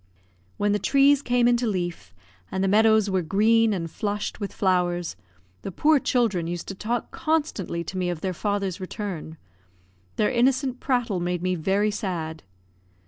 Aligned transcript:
When 0.57 0.71
the 0.71 0.79
trees 0.79 1.21
came 1.21 1.47
into 1.47 1.67
leaf, 1.67 2.11
and 2.51 2.63
the 2.63 2.67
meadows 2.67 3.07
were 3.07 3.21
green 3.21 3.71
and 3.71 3.85
flushed 3.91 4.39
with 4.39 4.51
flowers, 4.51 5.15
the 5.61 5.71
poor 5.71 5.99
children 5.99 6.47
used 6.47 6.67
to 6.69 6.73
talk 6.73 7.11
constantly 7.11 7.83
to 7.83 7.99
me 7.99 8.09
of 8.09 8.21
their 8.21 8.33
father's 8.33 8.79
return; 8.79 9.37
their 10.15 10.31
innocent 10.31 10.79
prattle 10.79 11.19
made 11.19 11.43
me 11.43 11.53
very 11.53 11.91
sad. 11.91 12.41